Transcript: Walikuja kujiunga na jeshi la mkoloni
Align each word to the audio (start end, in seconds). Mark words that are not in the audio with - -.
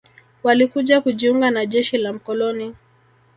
Walikuja 0.43 1.01
kujiunga 1.01 1.51
na 1.51 1.65
jeshi 1.65 1.97
la 1.97 2.13
mkoloni 2.13 2.75